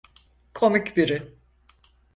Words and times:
Komik 0.53 0.97
biri. 0.97 1.33